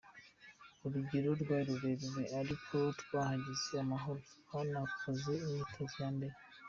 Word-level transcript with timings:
“Urugendo 0.85 1.29
rwari 1.41 1.65
rurerure 1.69 2.23
ariko 2.39 2.75
twahageze 3.01 3.73
amahoro 3.83 4.19
twanakoze 4.41 5.31
imyitozo 5.45 5.97
ya 6.03 6.09
mbere. 6.15 6.35